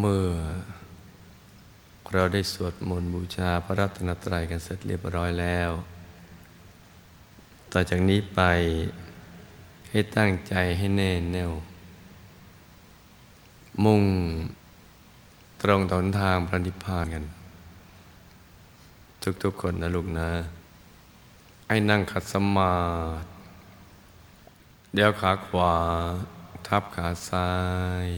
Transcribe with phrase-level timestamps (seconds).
[0.00, 0.28] เมื่อ
[2.12, 5.70] เราได้สวดมนต์บูชาพระรัตนตรัยกันเสร็จเรียบร้อยแล้ว
[7.72, 8.40] ต่อจากนี้ไป
[9.90, 11.52] ให้ตั้งใจให้แน่แน่ว
[13.84, 14.02] มุ่ง
[15.62, 17.24] ตรงตนทางพระนิพพานกัน
[19.42, 20.30] ทุกๆคนนะลูกนะ
[21.68, 22.74] ไอ้นั่งขัดสมา
[23.22, 23.28] ธิ
[24.94, 25.74] เดี๋ยวขาขวา
[26.68, 27.50] ทับขาซ้า
[28.06, 28.08] ย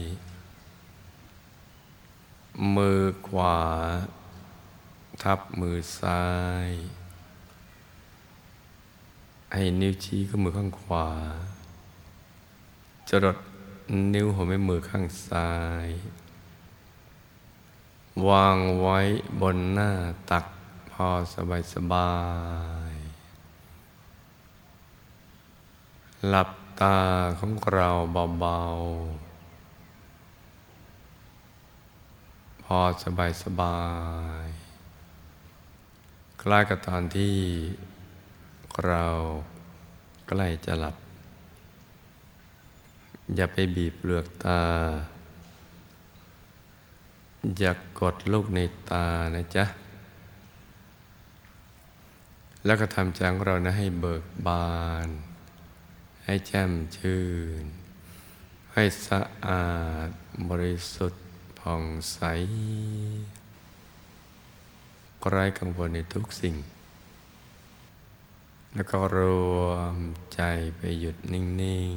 [2.75, 3.59] มือขวา
[5.23, 6.23] ทับมือซ้า
[6.67, 6.69] ย
[9.53, 11.07] ให้นิ้วชี้ก็มือข้างขวา
[13.09, 13.37] จรด
[14.13, 15.51] นิ้วหัวแม่มือข้างซ้า
[15.85, 15.87] ย
[18.27, 18.99] วางไว้
[19.41, 19.91] บนหน้า
[20.31, 20.45] ตัก
[20.91, 22.11] พอสบายสบา
[22.91, 22.93] ย
[26.29, 26.49] หลับ
[26.81, 26.97] ตา
[27.39, 27.89] ของเรา
[28.39, 29.26] เบาๆ
[32.71, 33.79] พอสบายสบา
[34.45, 34.47] ย
[36.41, 37.37] คล้ายกับตอนที่
[38.85, 39.05] เรา
[40.27, 40.95] ใกล้จะหลับ
[43.35, 44.61] อย่าไปบีบเปลือกตา
[47.59, 48.59] อย่ากกดลูกใน
[48.89, 49.65] ตานะจ๊ะ
[52.65, 54.75] แล้วก็ทำใจของเรานะให้เบิกบา
[55.07, 55.09] น
[56.25, 57.23] ให้แจ่มชื่
[57.61, 57.63] น
[58.73, 59.67] ให้สะอา
[60.07, 60.09] ด
[60.49, 61.26] บริสุทธิ์
[61.71, 62.19] ผ่องใส
[65.29, 66.55] ไร้กังวลในทุกสิ่ง
[68.75, 69.19] แล้วก็ร
[69.57, 69.63] ว
[69.93, 69.95] ม
[70.33, 70.41] ใจ
[70.77, 71.43] ไปหยุดนิ่
[71.93, 71.95] ง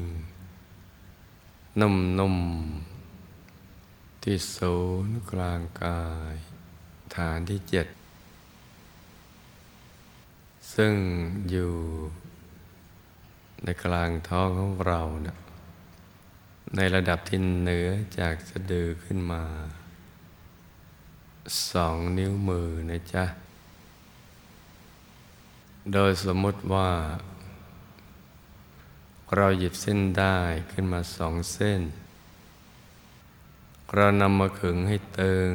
[0.87, 2.39] ๆ นุ่ม
[3.31, 6.35] ๆ ที่ศูนย์กลางกาย
[7.17, 7.87] ฐานที่เจ็ด
[10.75, 10.95] ซึ่ง
[11.51, 11.75] อยู่
[13.65, 15.37] ในกลางท้องของเรานะ
[16.77, 19.43] ในระดับที่เหนือจากสะดือขึ้นมา
[21.73, 23.25] สองนิ้วมือนะจ๊ะ
[25.93, 26.91] โดยสมมติว่า
[29.37, 30.39] เราหยิบเส้นได้
[30.73, 31.81] ขึ้นมาสองเส้น
[33.95, 35.53] เรานำมาขึงให้ตึง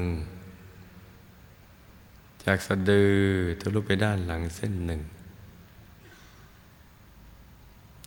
[2.43, 3.15] จากสะดือ
[3.59, 5.01] ทะลุไปด้านหลังเส้นหนึ่ง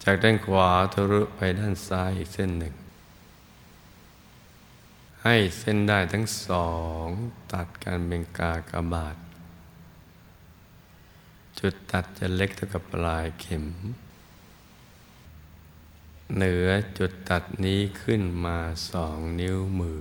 [0.04, 2.74] จากด้านขวาทะลุไปด้านซ้ายอีกเส้นหนึ่ง
[5.30, 6.68] ให้เส้นได้ทั้งสอ
[7.04, 7.06] ง
[7.52, 9.16] ตัดกันเป็นกากบาท
[11.58, 13.64] จุดตัดจะเล็กเท่ากับปลายเข็ม
[16.36, 16.68] เหนือ
[16.98, 18.58] จุดตัดนี้ขึ้นมา
[18.90, 19.98] สองนิ้วมือ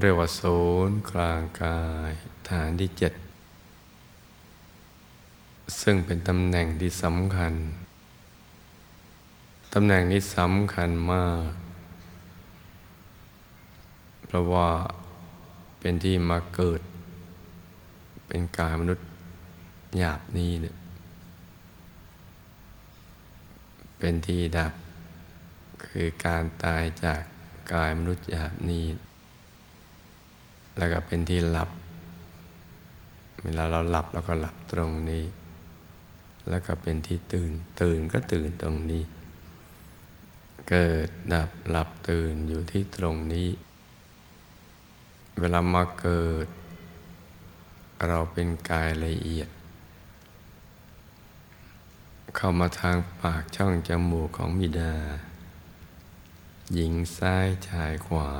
[0.00, 2.12] เรียกว่าศูนย์กลางกาย
[2.48, 3.12] ฐานที่เจ็ด
[5.80, 7.54] ซึ่งเป็นตำแหน่งที่สำคัญ
[9.72, 11.59] ตำแหน่งนี้สำคัญมาก
[14.32, 14.70] เพราะว่า
[15.80, 16.80] เป็นที่มาเกิด
[18.26, 19.06] เป็นกายมนุษย์
[19.96, 20.76] หยาบนี้เนี่ย
[23.98, 24.72] เป็นที่ดับ
[25.84, 27.20] คือการตายจาก
[27.72, 28.84] กายมนุษย์หยาบนี้
[30.78, 31.70] แล้วก็เป็นที่หลับ
[33.42, 35.24] เวลาเราหลับเราก็หลับตรงนี้
[36.48, 39.02] แล้วก็เป็นที่ตื่นตื่นก็ตื่นตรงนี้
[40.68, 43.48] เกิดดับหลับตื่นอยู่ที่ตรงนี้
[45.38, 46.46] เวลามาเกิด
[48.08, 49.48] เราเป็นกายละเอียด
[52.36, 54.94] เข้ามาทางปากช่องจมูกของมิดา
[56.74, 58.30] หญิงซ้ายชายขวา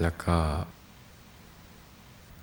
[0.00, 0.38] แล้วก็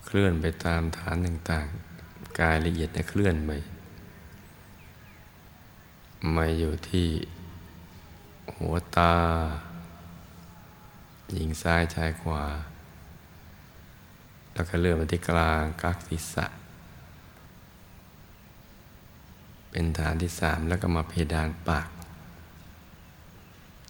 [0.05, 3.51] เคลื่อนไปตามฐานต่างๆ กายละเอียดเนี่ยเคลื่อนไป
[6.35, 7.07] มาอยู่ที่
[8.55, 9.13] หัวตา
[11.33, 12.43] หญิงซ้ายชายขวา
[14.53, 16.45] แล้วก็เลื่อนมาที่กลางกักศีรษะ
[19.69, 21.89] เป็นฐานที่สามแล้วก็มาเพดานปาก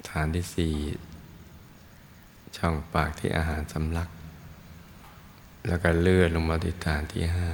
[0.10, 0.76] ฐานที่สี่
[2.58, 4.10] ช่องปากที่อาหารสำลัก
[5.68, 7.50] แล้วก็เลื่อนลงมาที่ฐานที่ห้า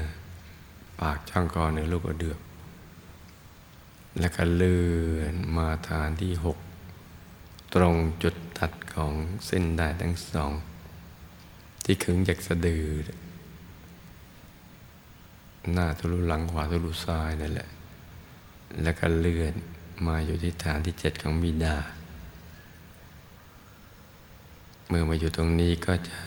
[1.02, 2.40] ปากช่องคอเหนือลูกกระเดือก
[4.20, 4.82] แล้วก็เลื่
[5.18, 6.58] อนมาฐานที่หก
[7.74, 9.14] ตรงจุด ตัดของ
[9.46, 10.52] เส้นได้ทั้งสอง
[11.84, 12.86] ที่ขึงจากสะดือ
[15.74, 17.70] หน้าทะลุหลังขวาทะลุซ้ายนั่นแหละ
[18.82, 19.56] แล้วก็เลื่อน
[20.08, 21.76] มาอยู่ที่ฐานที่เจ็ดของบิดา
[24.88, 26.20] เมื่อมาอยู่ตรงนี้ก็จะ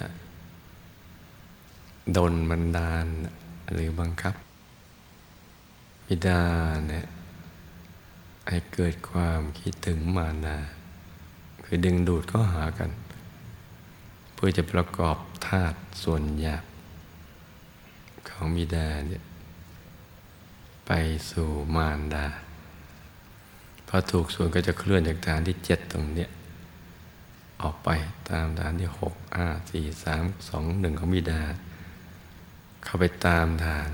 [2.17, 3.07] ดนบันดาล
[3.73, 6.43] หรือบังคับิดา
[6.89, 7.07] เนี่ย
[8.49, 10.59] ให้เกิดความคิดถึงมานา
[11.73, 12.91] คือดึงดูดก็หากัน
[14.35, 16.65] เพื่อจะประกอบธาตุส่วนหยาบ
[18.29, 19.23] ของบิดาเนี่ย
[20.87, 20.91] ไป
[21.31, 22.27] สู่มารดา
[23.89, 26.31] พอถูกส่วนก็จะเคลื่อนจากฐานที่เจ็ดตรงเนี้ย
[27.63, 27.89] ออกไป
[28.31, 31.43] ตามฐานที่หกห้าสี่สามสองหนึ่งของบิดา
[32.85, 33.93] เข้าไปตามฐาน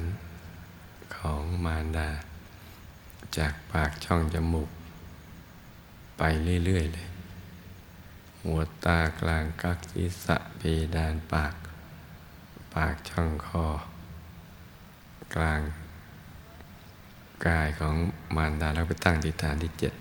[1.17, 2.09] ของมารดา
[3.37, 4.71] จากปากช่องจมูก
[6.19, 6.23] ไป
[6.67, 7.09] เรื่อย ๆ เลย
[8.45, 10.63] หัวตากลางกักศีรษะเพ
[10.97, 11.55] ดานปาก
[12.75, 13.67] ปากช่องคอ
[15.35, 15.61] กลาง
[17.47, 17.97] กายของ
[18.37, 19.95] มารดาแล้วไปตั้งที่ฐานที่เจ็ด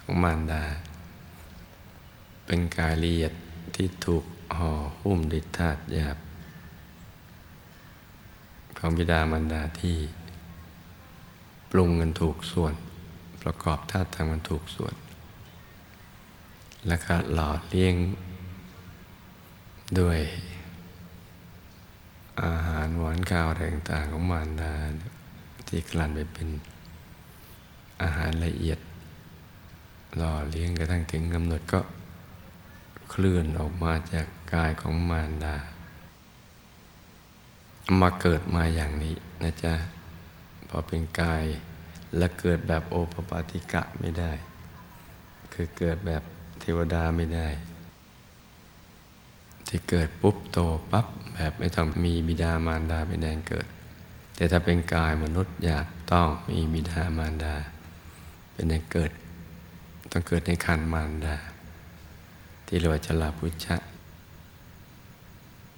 [0.00, 0.62] ของมารดา
[2.46, 3.32] เป็นกายละเอียด
[3.74, 4.24] ที่ถูก
[4.58, 6.18] ห่อหุ้มด้วยธาตุหยาบ
[8.78, 9.98] ของบิดามารดาที่
[11.70, 12.74] ปรุงกันถูกส่วน
[13.42, 14.94] ประกอบธาตุทางมันถูกส่วน
[16.88, 17.94] แล้วก็หล่อเลี้ยง
[20.00, 20.20] ด้วย
[22.42, 24.72] อาหารหวานข้าวแรงต่างของมารดา
[25.68, 26.48] ที่กลั่นไปเป็น
[28.02, 28.78] อาหารละเอียด
[30.16, 31.80] หล่อเลี้ยงกระทั่งถึงกำหนดก็
[33.10, 35.56] เคลื่อนออกมาจากกายของมารดา
[38.00, 39.74] มาเกิดมาอย่างนี้นะจ๊ะ
[40.68, 41.44] พอเป็นกาย
[42.16, 44.32] และเกิดแบบโอปปาติกะไม่ได้
[45.52, 46.22] คือเกิดแบบ
[46.76, 47.48] วดาไม่ได้
[49.68, 50.58] ที่เกิดปุ๊บโต
[50.90, 53.66] ปั๊บแบบไม่ต้องมีบิดามารดาเป็นแดงเกิด
[54.36, 57.54] แต่ถ้าเป็นกายมนุษย์อยากต้องมีบิดามารดา
[58.52, 59.10] เป็นในเกิด
[60.10, 61.36] ต้องเกิดในคันมารดา
[62.66, 63.76] ที่เรียกว่าจลาพุชะ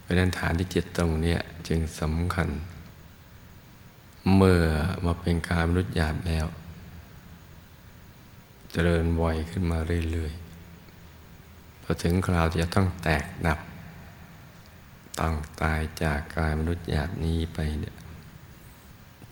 [0.00, 1.37] เพราะนั้นฐานที่เจ็ดตรงนี้
[1.69, 2.49] จึงสำคัญ
[4.37, 4.62] เมื่อ
[5.05, 6.46] มาเป็นกายมนุษย์หยาบแล้ว
[8.73, 9.79] เจริญวัยขึ้นมา
[10.11, 10.47] เรื่อยๆ
[11.90, 13.58] พอถึงคราวที่จะต้องแตกดับ
[15.20, 17.94] ต้องตายจากกายมนุษย์หยาบนี้ไปเนี่ย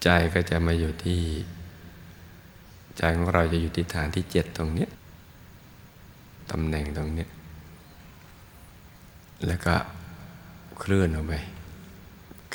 [0.03, 1.21] ใจก็จะมาอยู่ที่
[2.97, 4.87] ใจของเราจะอยู่ที่ฐานที่เจ็ดตรงนี้
[6.51, 7.27] ตำแหน่งตรงนี้
[9.47, 9.75] แล้วก็
[10.81, 11.35] เคลื่อนออกไป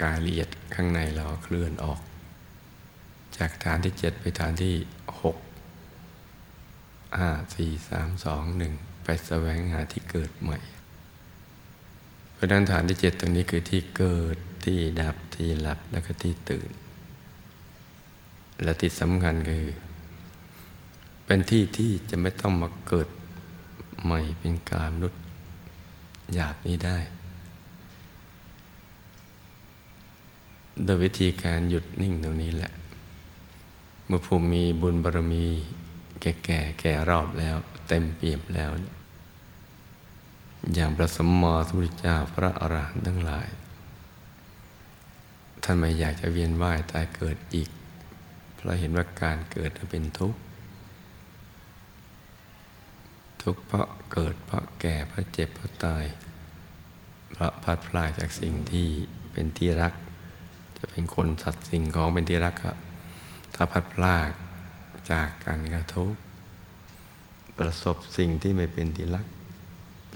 [0.01, 1.99] กายละเอียดข้างในเราเคลื่อนออก
[3.37, 4.75] จากฐานที่เจ็ดไปฐานที่
[5.21, 5.37] หก
[7.19, 10.57] ห้าสี่สามสองหนึ่ง ไปแสวงหาที่เกิดใหม่
[12.33, 16.69] เพราะนั้นฐานที่เจ็ดตรงนี้คือที่เกิดที่ดับที่หลับแล้วก็ที่ตื่น
[18.63, 19.65] และที่สำคัญคือ
[21.25, 23.07] เป็นที่ที่จะไม่ต้องมาเกิด
[24.03, 25.21] ใหม่เป็นการนุษย์
[26.33, 26.97] อยากนี้ได้
[30.83, 32.71] โดยวิธีการหยุดนิ่งตรงนี้แหละ
[34.05, 35.45] เมื่อภูมิมีบุญบารมี
[36.21, 37.57] แก่แก่แก่รอบแล้ว
[37.93, 38.71] เต็มเปี่ยมแล้ว
[40.73, 43.47] อย่างพระสมมอสมุทรเจ้าพระอรหันต์ทั้งหลาย
[45.63, 47.69] ท่านไม่อยากจะเวียนว่ายตายเกิดอีก
[48.55, 50.39] เพราะเห็นว่าการเกิดเป็นทุกข์
[53.43, 56.05] ทุกข์เพราะเกิดเพราะแก่เพราะเจ็บเพราะตาย
[57.31, 58.87] เพราะพัดพลายจากสิ่งที่
[59.31, 59.93] เป็นที่รัก
[60.77, 62.77] จะเป็นคนสัตว์สิ่งของเป็นที่รักครับ
[63.55, 64.31] ถ้าพัดพลาก
[65.11, 66.21] จากกันก็ทุกข์
[67.61, 69.25] ประสบสิ่งที่ไม่เป็นที่รัก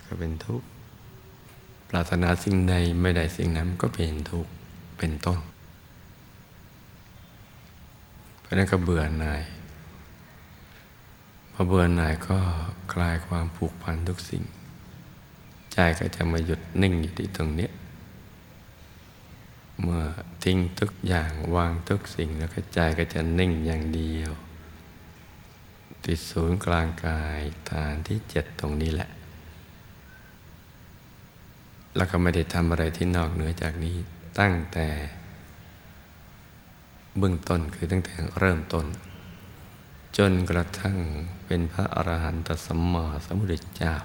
[0.07, 0.67] ก็เป็นทุกข์
[1.89, 4.51] ปรารถนาสิ่งใดไม่ได้สิ่งนั้นก็เป็นทุกข์
[4.97, 5.39] เป็นต้น
[8.41, 9.41] เพราะนั้นก็เบื่อหน่าย
[11.53, 12.37] พอเบื่อหน่ายก็
[12.93, 14.43] คลายความผูกพันทุกสิ่ง
[15.73, 17.69] ใจก็จะมาหยุดนิ่งอยู่ที่ตรงนี้
[19.81, 20.03] เมื่อ
[20.43, 24.31] ทิ้งทุกอย่างวางทุกสิ่งแล้วก็ใจก็จะนิ่งอย่างเดียว
[26.05, 29.09] ติดศูนย์กลางกายฐานที่เจ็ดตรงนี้แหละ
[31.95, 33.95] แล้วก็ไม่ได้ทำอะไรที่นอกเหนือจากนี้
[34.39, 34.87] ตั้งแต่
[37.17, 38.85] เบื้องต้นคือตั้งแต่เริ่มต้น
[40.17, 40.97] จนกระทั่ง
[41.45, 43.95] เป็นพระอรหันตสัมมาสัมพุทธเจ้า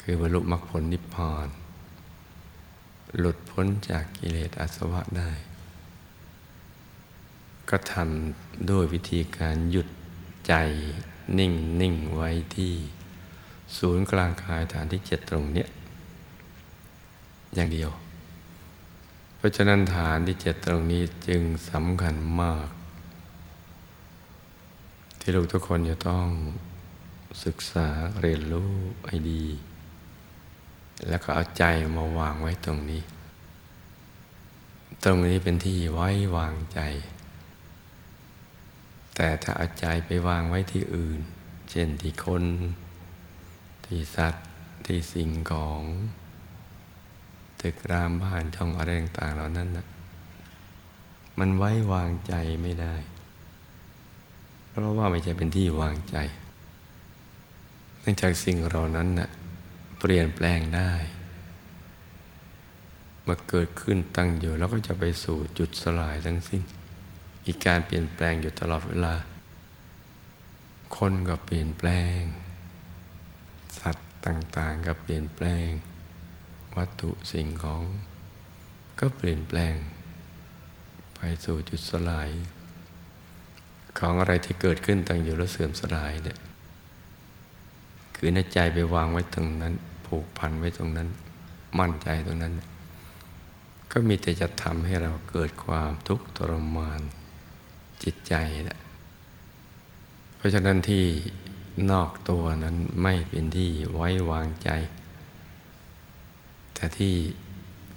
[0.00, 1.48] คือบรรลุมรรคผลนิพพาน
[3.18, 5.30] หลุดพ้นจากกิเลสอาสวะได้
[7.70, 9.88] ก็ทำด้วยวิธีการหยุด
[10.46, 10.54] ใจ
[11.38, 12.74] นิ่งนิ่งไว้ที่
[13.76, 15.68] ศูนย์กลางกายฐานที่เจ็ดตรงเนี้ย
[17.54, 17.90] อย่างเดียว
[19.36, 22.68] เพราะฉะนั้นฐานที่เจ็ดตรงนี้จึงสำคัญมาก
[25.20, 26.28] ที่ลูกทุกคนจะต้อง
[27.44, 27.88] ศึกษา
[28.20, 28.72] เรียนรู้
[29.08, 29.44] ให้ดี
[31.08, 31.64] แล้วก็เอาใจ
[31.96, 33.02] มาวางไว้ตรงนี้
[35.04, 36.80] ตรงนี้เป็นที่ไว้วางใจ
[39.16, 41.20] แต่ถ้าเอาใจไปวางไว้ที่อื่น
[41.70, 42.44] เช่นที่คน
[43.84, 44.46] ที่สัตว์
[44.86, 45.82] ที่สิ่งของ
[47.60, 49.86] ตึกรามบ้านช่องอะไรต่างๆเหล่านั้นนะ
[51.38, 52.94] มันไว้วางใจไม่ได้
[54.68, 56.16] เพราะว่าไม่ใช่เป็นที่วางใจ
[58.00, 59.28] เนื่องจากสิ่งเหล่านั้นนะ่ะ
[59.98, 60.92] เปลี่ยนแปลงได้
[63.26, 66.62] มาเกิดขึ้นตั้งอยู่แล้วก็จะไปสู่จุดสลายทั้งสิ้น
[67.46, 69.14] อีกการเปลี่ยนแปลงอยู่ตลอดเวลา
[70.96, 72.18] คนก็เปลี่ยนแปลง
[73.80, 75.66] สัตว์ต่างๆก็เปลี่ยนแปลง
[76.76, 77.82] วัตถุสิ่งของ
[79.00, 79.74] ก็เปลี่ยนแปลง
[81.14, 82.30] ไปสู่จุดสลาย
[83.98, 86.38] ของอะไรที่เกิดขึ้นตั้งอยู่แล้วเสื่อมสลายเนี่ย
[88.16, 89.74] คือในใจไปวางไว้ตรงนั้น
[90.06, 91.08] ผูกพันไว้ตรงนั้น
[91.78, 92.54] มั่นใจตรงนั้น
[93.92, 97.00] ก็มีแต่จะทำให้เราเกิดความทุกข์ทรมาน
[98.04, 98.34] จิตใจ
[98.68, 98.78] นะ
[100.36, 101.04] เพราะฉะนั้นที่
[101.90, 104.70] นอกตัวนั้นไม่เป็นที่ไว้วางใจ
[106.74, 107.16] แต่ที่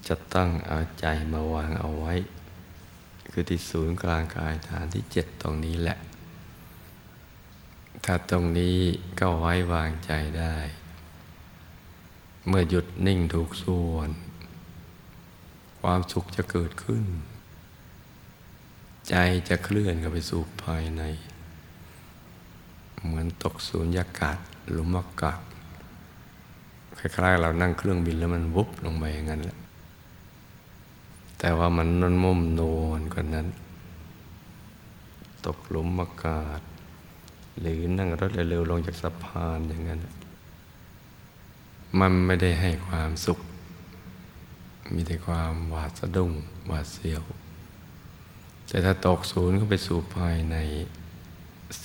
[0.07, 2.13] จะต้องเอาใจมาวางเอาไว้
[3.31, 5.97] คือที่ศูนย์กลางกายฐานที่เจ็ดตรงนี้แหละ
[8.05, 8.77] ถ้าตรงนี้
[9.19, 10.57] ก็ไว้วางใจได้
[12.47, 14.09] เมื่อหยุดนิ่งถูกส่วน
[15.81, 17.03] ความสุขจะเกิดขึ้น
[19.09, 19.15] ใจ
[19.49, 21.01] จะเคลื่อนเข้าไปสู่ภายใน
[23.03, 24.37] เหมือนตกสูญญากาศ
[24.71, 25.41] หลุมอากาศ
[26.97, 29.57] คล้ายๆเรานั่งเครื่องบินแล้วมันวุบลงไปอย่างนั้นแหละ
[31.39, 32.61] แต่ว่ามันนนมุมโน
[32.99, 33.47] นกว่านั้น
[35.45, 36.61] ตกหลุมอากาศ
[37.59, 39.99] หรือนั่งรถเร็วๆลงจากสะพานอย่างนั้น
[41.99, 43.39] มันไม่ได้ให้ความสุข
[44.93, 46.31] มีแต่ความหวาดสะดุ้ง
[46.67, 47.23] หวาดเสียว
[48.69, 50.57] แต่ถ้าตกศูนย์ก็ไปสู่ภายใน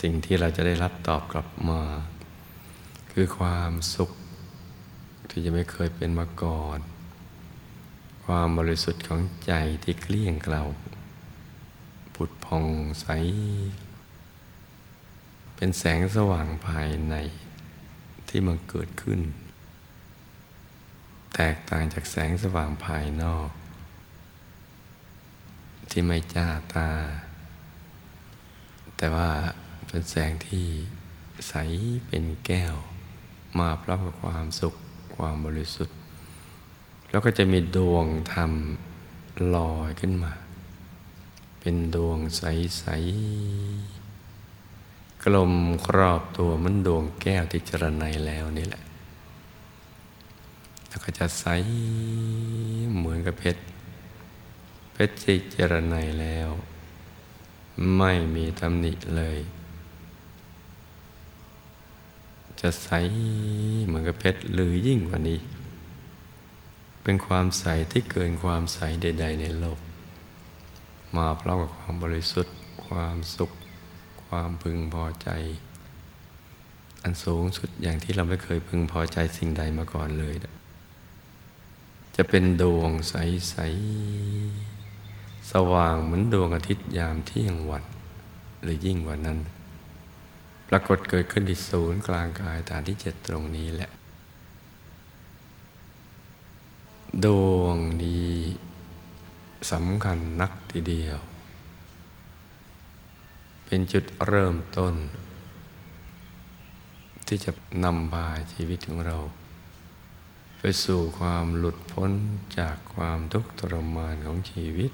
[0.01, 1.83] สิ่งที่เราจะได้รับตอบกลับมา
[3.13, 4.11] คือความสุข
[5.31, 6.79] ที่จะไม่เคยเป็นมาก่อน
[8.25, 10.63] ความบริสุทธิ์ของใจที่เกลี้ยงเกลา
[12.15, 12.65] ผุดพอง
[13.01, 13.07] ใส
[15.57, 17.15] เป็นแสงสว่างภายใน
[18.29, 19.21] ที่มันเกิดขึ้น
[21.35, 23.49] แตกต่างจากแสงสว่างภายนอก
[25.97, 26.89] ที่ไม่จ้าตา
[28.97, 29.29] แต่ว่า
[29.87, 30.67] เป็นแสงที่
[31.49, 31.55] ใส
[32.07, 32.75] เป็นแก้ว
[33.59, 34.75] มาพร้อมกับความสุข
[35.17, 35.97] ความบริสุทธิ์
[37.11, 38.53] แล้วก็จะมีดวงธรรม
[39.55, 40.33] ลอยขึ้นมา
[41.61, 42.85] เป็นดวงใส
[44.01, 45.53] ๆ กลม
[45.87, 48.83] ครอบตัวมันดวงแก้วที่จรนัยแล้วนี่แหละ
[50.89, 51.45] แล้วก็จะใส
[52.97, 53.63] เหมือนกับเพชร
[54.95, 55.15] เพชร
[55.51, 56.51] เจรไนแล้ว
[57.97, 59.39] ไม่มีตำหนิเลย
[62.61, 62.89] จะใส
[63.87, 65.41] เหมือนกับเพชรหรือยิ่งกว่านี้
[67.03, 69.79] เป็นความใสที่เกินความใสใด ๆ ในโลก
[71.17, 72.55] มาพร้อมกับความบริสุทธิ์
[72.87, 73.51] ความสุข
[74.25, 75.29] ความพึงพอใจ
[77.03, 80.35] อันสูงสุดอย่างที่เราไม่เคยพึงพอใจสิ่งใดมาก่อนเลย
[82.17, 84.74] จะเป็นดวงใส ๆ
[85.53, 87.85] สว่างเหมือนดวงอาทิตย์ยามเที่ยงวัน
[88.63, 89.39] หรือยิ่งกว่านั้น
[90.69, 93.91] ปรากฏเกิดขึ้นที่ศูนย์กลางกายฐานที่เจ็ดตรงนี้แหละ
[97.25, 98.35] ดวงนี้
[99.73, 101.19] สำคัญนักทีเดียว
[103.65, 104.95] เป็นจุดเริ่มต้น
[107.27, 107.53] ที่จะ
[107.85, 109.19] นำพาชีวิตของเรา
[110.59, 112.13] ไปสู่ความหลุดพ้น
[112.59, 114.91] จากความทุกข์ทรมานของชีวิต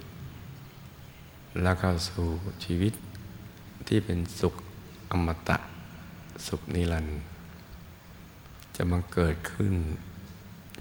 [1.62, 2.26] แล้วเข้าสู่
[2.64, 2.92] ชีวิต
[3.88, 4.54] ที่เป็นสุข
[5.10, 5.58] อมตะ
[6.46, 7.20] สุขนิรันดร์
[8.76, 9.74] จะมาเกิดขึ้น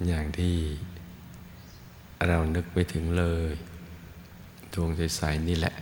[0.08, 0.58] อย่างที่
[2.28, 3.54] เรานึกไม่ถึงเลย
[4.74, 5.76] ดวงใสๆนี่แหละ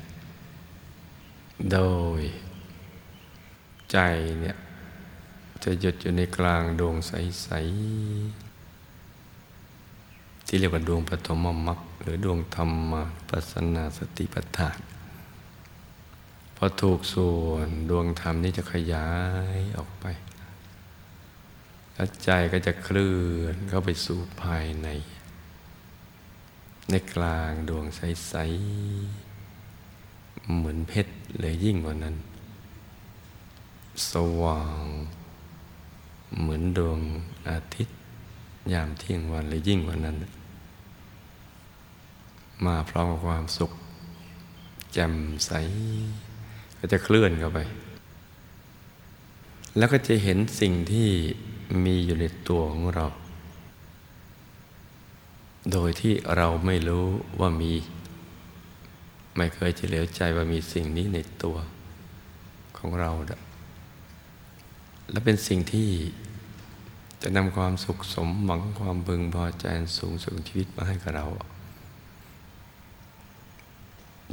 [1.72, 1.78] โด
[2.20, 2.22] ย
[3.92, 3.98] ใจ
[4.42, 4.56] เนี่ย
[5.64, 8.47] จะหยุดอยู่ในกลางดวงใสๆ
[10.48, 12.94] ที่เรียกว่าดวงปฐมมรรคหรือดวงธรรม
[13.30, 14.78] ปัสนาสติปัฏฐาน
[16.56, 19.10] พอถูกส่วนดวงธรรมนี้จะขยา
[19.58, 20.06] ยออกไป
[21.94, 24.88] แล้วใจก็จะเคลื่อนเข้าไปสู่ภายใน
[26.90, 28.34] ในกลางดวงใส
[29.24, 32.16] ๆ เหมือนเพชรเลยยิ่งกว่านั้น
[34.12, 34.84] สว่าง
[36.40, 37.00] เหมือนดวง
[37.50, 37.96] อาทิตย์
[38.74, 40.16] ยามเที่ยงวันเลยยิ่งกว่านั้น
[42.66, 43.72] มาพร้อมกับความสุข
[44.94, 45.14] แจ่ม
[45.46, 45.52] ใส
[46.78, 47.60] ก็จะเคลื่อนเข้าไป
[49.78, 51.10] แล้วก็จะเห็นสิ่งที่
[51.86, 53.06] มีอยู่ในตัวของเรา
[55.72, 57.08] โดยที่เราไม่รู้
[57.40, 57.74] ว่ามี
[59.38, 61.58] ไม่เคยเฉลียวใจว่ามีสิ่งนี้ในตัว
[62.78, 63.12] ของเรา
[65.12, 65.90] และเป็นสิ่งที่
[67.22, 69.66] จะนำความสุขสมหวังความบึงพอใจ
[70.00, 71.28] สูงสุดชีวิตมาให้กับเรา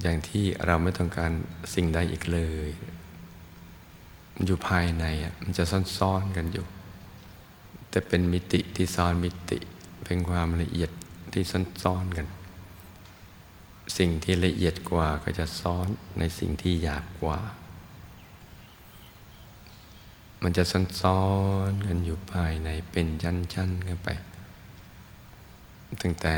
[0.01, 1.33] อย่างที่เราไม่ต้องการ
[1.75, 2.71] สิ่งใดอีกเลย
[4.35, 5.05] มันอยู่ภายใน
[5.43, 5.65] มันจะ
[5.99, 6.67] ซ่อนๆกันอยู่
[7.91, 9.59] แต่เป็นมิติที่ซ้อนมิติ
[10.05, 10.91] เป็นความละเอียด
[11.33, 11.43] ที่
[11.83, 12.27] ซ่อนๆกัน
[13.99, 17.39] สิ่งที่ละเอียดกว่าก็จะซ้อนในสิ่งที่หยาบกว่า
[20.43, 20.65] มันจะ
[21.01, 21.23] ซ้อ
[21.71, 24.09] นๆกันอยู่ภายในเป็นชั้นๆกันไป
[26.03, 26.37] ตั้งแต่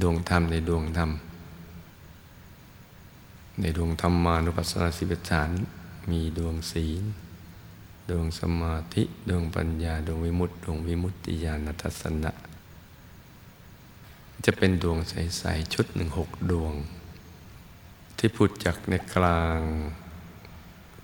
[0.00, 1.10] ดวงธรรมในดวงธรรม
[3.60, 5.50] ในดวงธรรมานุปัสสนาสิบฐาน
[6.10, 7.04] มีดวงศีล
[8.10, 12.32] ดวงสมาธิ ดวงปัญญา ดวงวิมุตติ ดวงวิมุตติญาณทัศนะ
[14.44, 16.74] จะเป็นดวงใส ๆ ชุดหนึ่งหกดวง
[18.18, 19.60] ที่พุดจากในกลาง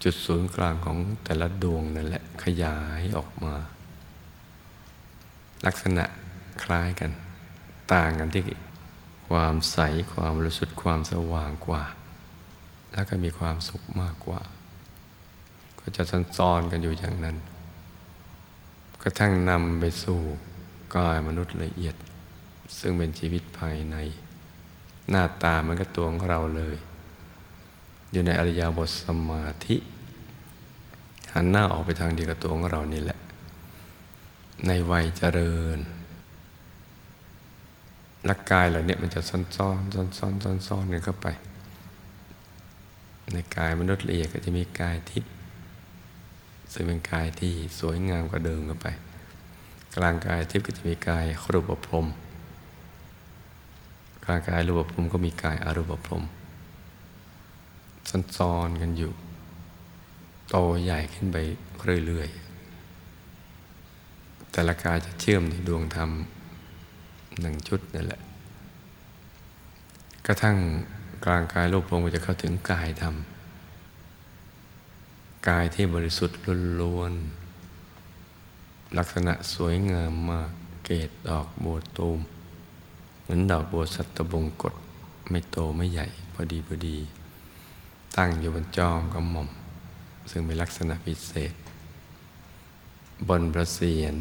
[0.02, 3.54] จุดศูนย์กลางของแต่ละดวงนั่นแหละขยายออกมา
[5.66, 6.04] ลักษณะ
[6.62, 7.10] คล้ายกัน
[7.92, 8.42] ต่างกันที่
[9.28, 9.78] ความใส
[10.12, 11.82] ความรู้สึกความสว่างกว่า
[12.94, 14.40] แล้วก็มีความสุขมากกว่า
[15.80, 16.02] ก็จะ
[16.38, 17.36] ซ้อนกันอยู่อย่างนั้น
[19.02, 20.20] กระทั่งนำไปสู่
[20.96, 21.96] กายมนุษย์ละเอียด
[22.78, 23.96] ซึ่งเป็นชีวิตภายใน
[25.10, 26.76] หน้าตามันก็ตัวของเราเลย
[28.12, 29.76] อยู่ในอริยบทสมาธิ
[31.34, 33.18] หันหน้าออกไปทางเดียวกับตัวของเรานี่แหละ
[34.66, 35.78] ในวัยเจริญ
[38.28, 41.26] ลักกายเหล่านี้มันจะซ้อนซ้อนซ้อนซ้อนซ้อนซ้อนกันเข้าไป
[43.32, 45.30] ในกายมนุษย์ละเอียดก็จะมีกายทิพย์
[46.72, 48.86] ซึ่งเป็นกายที่สวยงามกว่าเดิมกันไป
[49.96, 52.06] กลางกายทิพย์ก็จะมีกายรูปพรม
[54.24, 56.22] กลางกายรูปพรมก็มีกายอรูปพรม
[58.36, 59.12] ซ้อนๆกันอยู่
[60.48, 61.36] โตใหญ่ขึ้นไป
[62.06, 62.38] เรื่อยๆ
[64.52, 66.10] แต่ละกายจะเชื่อมในดวงธรรม
[67.40, 68.20] หนึ่งชุดนั่นแหละ
[70.26, 70.56] กระทั่ง
[71.24, 73.14] กลางกายรูปพรมก็จะเข้าถึงกายธรรม
[75.48, 76.38] กายที่บริสุทธิ์
[76.80, 80.50] ล้วนๆลักษณะสวยงามมาก
[80.84, 82.18] เกตดอกบัวตูม
[83.22, 84.74] เหมือนดอกบัวสัตบงกฎ
[85.30, 86.96] ไม่โตไม่ใหญ่พอดีพอดี
[88.16, 89.48] ตั้งอยู่บนจอมกระหม่อม
[90.30, 91.54] ซึ่งเป็นลักษณะพิเศษ
[93.28, 94.16] บนประเสียน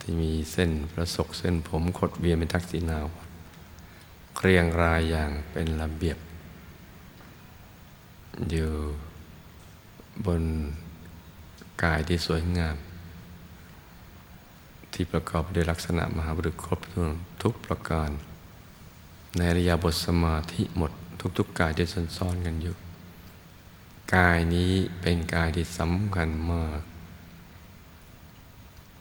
[0.00, 3.06] ที่มีเส้นประศกเส้นผมขดเวียนเป็นทักษิณาว
[4.40, 6.18] เรียงรายอย่างเป็นระเบียบ
[8.50, 8.70] อยู่
[10.26, 10.42] บน
[11.82, 12.76] กายที่สวยงาม
[14.92, 17.10] ที่ประกอบด้วยลักษณะมหาบุรุษครบถ้วน
[17.42, 18.10] ทุกประการ
[19.36, 20.92] ในอริยบทสมาธิหมด
[21.38, 21.86] ทุกๆกายที่
[22.18, 22.76] ซ่อนกันอยู่
[24.16, 26.80] กายนี้เป็นกายที่สำคัญมาก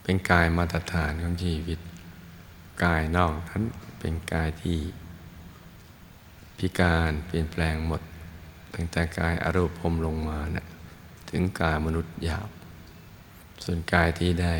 [0.03, 1.79] เป็นกายมาตรฐานของชีวิต
[2.83, 3.63] กายนอกนั้น
[3.99, 4.77] เป็นกายที่
[6.57, 8.01] พิการเปลี่ยนแปลงหมด
[8.73, 10.67] ตั้งแต่กายอารูปพรมลงมาเนะี่ย
[11.29, 12.49] ถึงกายมนุษย์หยาบ
[13.63, 14.55] ส่วนกายที่ได้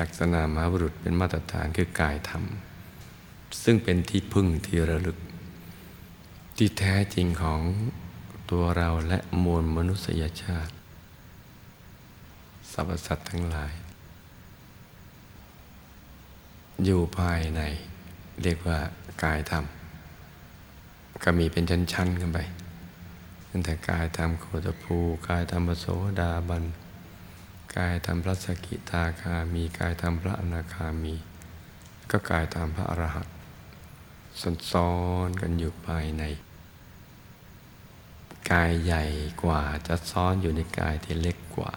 [0.00, 2.44] ลักษณะมหาบุรุษเป็นมาตรฐานคือกายธรรม
[3.64, 5.18] ซึ่งเป็นที่พึ่งที่ระลึก
[6.56, 7.60] ที่แท้จริงของ
[8.50, 10.72] ตัวเราและมวลมนุษยชาติ
[12.72, 13.72] สรรพสัตว์ทั้งหลาย
[16.84, 17.60] อยู่ภายใน
[18.42, 18.78] เรียกว่า
[19.22, 19.64] กายธรรม
[21.22, 22.38] ก็มีเป็นชั้นๆกันไป
[23.50, 24.96] ตั้งแต่กายธรรมโคตภู
[25.28, 25.86] กายธรรมโส
[26.20, 26.64] ดาบัน
[27.76, 31.14] กายธรรมพระสกิทาคามีกายธรรมพระอนาคามี
[32.10, 34.92] ก็กายธรรมพระอรหันต์ซ้อ
[35.26, 36.22] นกันอยู่ภายใน
[38.50, 39.04] กายใหญ่
[39.42, 41.72] กว่าจะซ้อนอยู่ในกายที่เล็กกว่า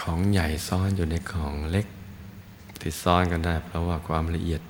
[0.00, 1.86] ของใหญ่ซ้อนอยู่ในของเล็ก
[2.80, 4.62] ที่ซ้อนกันได้เพราะว่าความละเอียด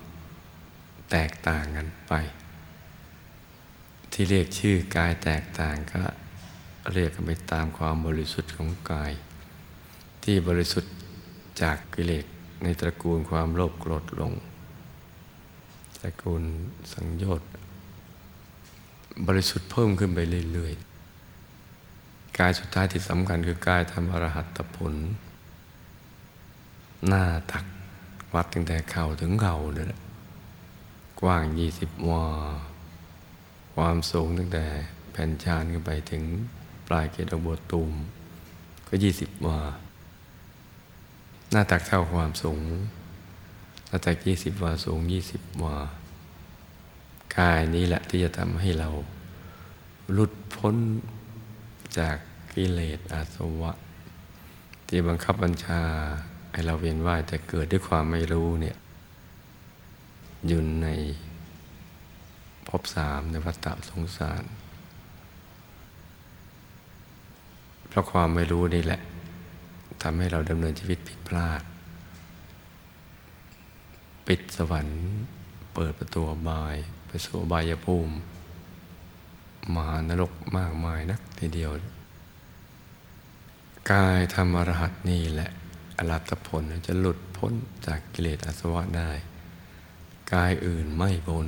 [1.11, 2.12] แตกต่างกันไป
[4.12, 6.03] ที่เรียกชื่อกายแตกต่างก็
[6.92, 9.12] เรียกกันไปตามความบริสุทธิ์ของกาย
[10.25, 10.92] ที่บริสุทธิ์
[11.62, 12.27] จากกิเลส
[12.62, 14.35] ในตระกูลความโลภโกรธหลง
[16.01, 16.42] ตระกูล
[16.92, 17.49] สังโยชน์
[19.27, 20.19] บริสุทธิ์เพิ่มขึ้นไป
[20.53, 24.95] เรื่อยๆ กายสุดท้ายที่สำคัญคือกายทำอรหัตผล
[27.09, 27.64] หน้าตัก
[28.35, 29.87] วัดตั้งแต่เข่าถึงเข่าเลย
[31.20, 32.26] กว้างยี่สิบวา
[33.74, 34.64] ความสูงตั้งแต่
[35.12, 36.22] แผ่นชานขึ้นไปถึง
[36.88, 37.92] ปลายเกตบัวตูม
[38.88, 39.61] ก็ยี่สิบวา
[41.50, 42.62] หน้าตักเท่าความสูง
[43.88, 45.76] หน้าตักยี่สิบวาสูงยี่สิบวา
[47.37, 48.88] กายนี้แหละที่จะทำให้เรา
[50.12, 50.76] หลุดพ้น
[51.98, 52.16] จาก
[52.55, 53.72] กิเลสอาสวะ
[54.87, 55.81] ที่บังคับบัญชา
[56.52, 58.76] ให้เราเวียนว่ายแต่เกิดด้วยความไม่รู้เนี่ย
[60.48, 60.88] อยู่ใน
[62.68, 64.44] ภพสามในวัฏฏะสงสาร
[67.88, 69.00] เพราะความไม่รู้นี่แหละ
[70.02, 71.62] ทำให้เราดำเนินชีวิตผิดพลาด
[74.26, 75.02] ปิดสวรรค์
[75.74, 78.14] เปิดประตูบาย ไปสู่บายภูมิ
[79.74, 81.70] มหานรกมากมายนักทีเดียว
[83.90, 85.50] กายธรรมรหัสนี่แหละ
[85.98, 87.52] อรัตผลจะหลุดพ้น
[87.87, 89.11] จากกิเลสอาสวะได้
[90.34, 91.46] กายอื่นไม่พ้น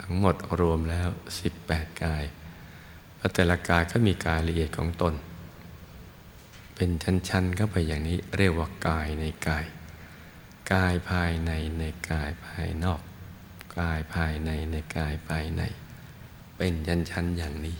[0.00, 1.08] ทั้งหมดรวมแล้ว
[1.54, 2.24] 18 กาย
[3.16, 5.14] แล้วแต่ละกายก็มีกายละเอียดของตน
[6.74, 9.64] เป็นชั้นๆเข้าไปอย่างนี้เรียกว่ากายในกาย
[10.72, 13.00] กายภายในในกายภายนอก
[13.78, 15.62] กายภายในในกายภายใน
[16.56, 16.72] เป็น
[17.10, 17.76] ชั้นๆอย่างนี้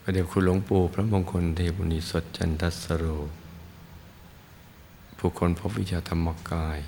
[0.00, 3.04] ประเดี๋ยวคุณหลวงปู่พระมงคลเทพุนิสดจันทสโร
[5.18, 6.78] ผู้คนพบวิชาธรรมกาย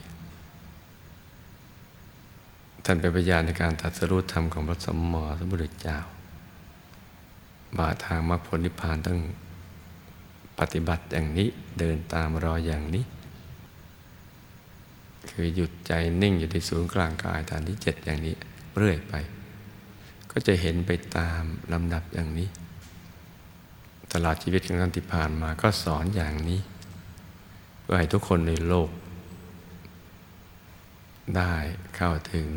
[2.84, 5.98] ท่านเป็นพยานในการตัดสรุปธรรมของพระสมมอสัมพุทธเจ้า
[7.78, 9.18] บาทางมรรคผลนิพพานต้อง
[10.58, 13.04] ปฏิบัติอย่างนี้เดินตามรอยอย่างนี้
[15.30, 15.92] คือหยุดใจ
[16.22, 18.34] นิ่งอยู่ที่ศูนย์กลางกายฐานที่เจ็ดอย่างนี้
[18.76, 19.14] เรื่อยไป
[20.30, 21.42] ก็จะเห็นไปตาม
[21.72, 22.48] ลำดับอย่างนี้
[24.12, 26.60] ตลอดชีวิตของท่านที่ผ่านมาก็สอนอย่างนี้
[27.80, 28.88] เพื่อให้ทุกคนในโลก
[31.36, 31.54] ได้
[31.96, 32.48] เข้าถึง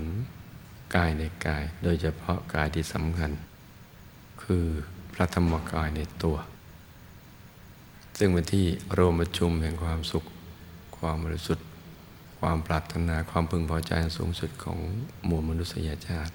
[0.95, 3.31] กายในกาย โดยเฉพาะกายที่สำคัญ
[4.43, 4.65] คือ
[5.13, 6.37] พระธรรมกายในตัว
[8.17, 8.65] ซึ่งเป็นที่
[8.97, 10.25] รวมประชุมแห่งความสุข
[10.97, 11.65] ความบริสุทธิ์
[12.39, 14.77] ความปรารถนาความพึงพอใจสูงสุดของ
[15.29, 16.33] มวลมนุษยชาติ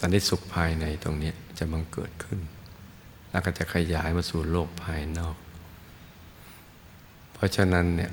[0.00, 2.40] สันติสุขภายในตรงนี้จะบังเกิดขึ้น
[3.30, 5.36] แล้วก็จะขยายมาสู่โลกภายนอก
[7.32, 8.12] เพราะฉะนั้นเนี่ย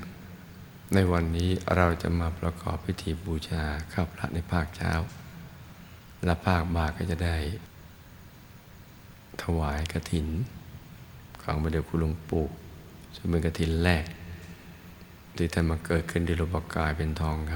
[0.93, 4.91] ในวันนี้เราจะมาประกอบพิธีบูชาข้าพระในภาคเช้า
[6.25, 7.37] และภาคบ่ายก็จะได้
[9.43, 10.27] ถวายกระถิน
[11.41, 12.45] ของพระเดชคุณหลวงปู่
[13.15, 14.05] ซึ่งเป็นกระถินแรก
[15.37, 17.53] ที่ท่านมาเกิดขึ้นในรูปกายเป็นทองค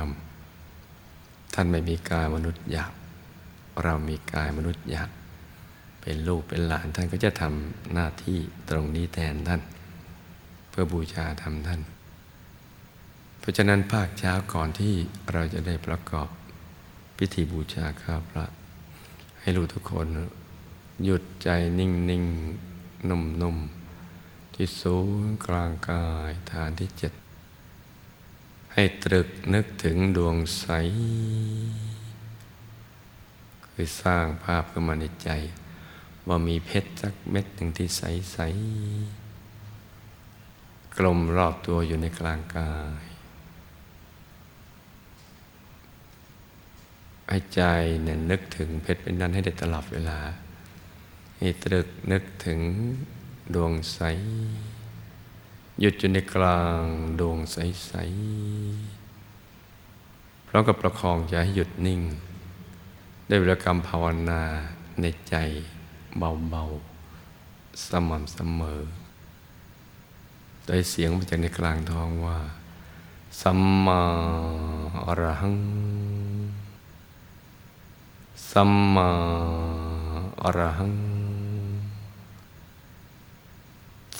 [0.75, 2.93] ำท่านไม่มีกายมนุษย์หยาบ
[3.83, 5.09] เรามีกายมนุษย์หยาบ
[6.01, 8.37] เป็นลูกเป็นหลานท่านก็จะทำหน้าที่
[8.69, 9.61] ตรงนี้แทนท่าน
[10.69, 11.81] เพื่อบูชาทำท่าน
[13.41, 14.93] เพราะฉะนั้นภาคเช้าก่อนที่
[15.33, 16.27] เราจะได้ประกอบ
[17.17, 18.45] พิธีบูชาข้าพระ
[19.41, 20.07] ให้รู้ทุกคน
[21.03, 21.49] หยุดใจ
[21.79, 22.25] นิ่งนิ่ง
[23.09, 23.57] นุ่มนุ่ม
[24.55, 27.13] ที่สูงกลางกายฐานที่เจ็ด
[28.73, 30.65] ให้ตรึกนึกถึงดวงใส
[33.65, 35.29] คือสร้างภาพขึ้นมาในใจ
[36.27, 38.01] ว่ามีเพชรสักเม็ดหนึ่งที่ใส
[38.33, 38.37] ใส
[40.97, 43.10] กลมรอบตัวอยู่ในกลางกาย
[47.29, 47.61] ให้ใจ
[48.03, 50.19] เนี่ยนึกถึงเพชรเป็นนั้นให้ได้ตลอดเวลา
[51.37, 52.59] ให้ตรึกนึกถึง
[53.55, 53.99] ดวงใส
[55.79, 56.81] หยุดอยู่ในกลาง
[57.19, 62.01] ดวงใสๆพร้อมกับประคองใจให้หยุดนิ่ง
[63.27, 64.41] ได้วิรกรรมภาวนา
[65.01, 65.35] ในใจ
[66.17, 68.81] เบาๆ สม่ำเสมอ
[70.65, 72.39] โดยเสียงมาจากในกลางท้องว่า
[73.41, 74.01] สัมมา
[75.05, 75.55] อรหัง
[78.55, 79.09] สัมมา
[80.43, 80.95] อรหัง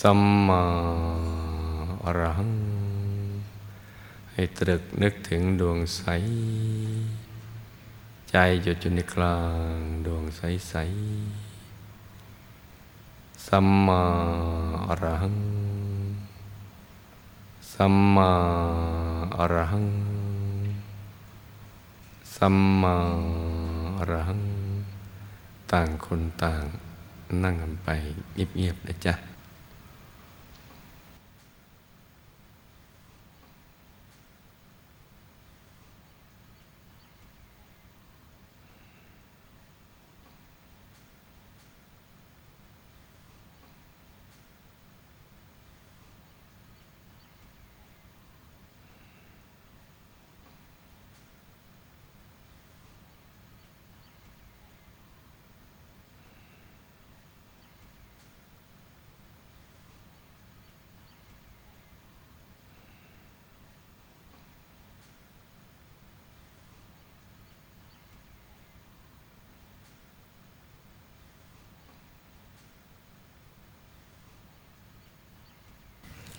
[0.02, 0.64] สัมมา
[2.04, 2.54] อรหัง
[4.32, 6.02] ให้ตรึกนึกถึงดวงใส
[8.30, 9.40] ใจหยุดอยู่ในกลา
[9.74, 10.76] งดวงใสใส
[13.48, 14.04] สัมมา
[14.88, 15.38] อรหัง
[17.74, 18.32] สัมมา
[19.38, 19.88] อรหัง
[22.36, 22.96] สัมมา
[24.02, 24.44] อรหัง
[25.72, 26.64] ต่างคนต่าง
[27.44, 27.90] นั่งกันไป
[28.34, 29.14] เงียบๆนะจ๊ะ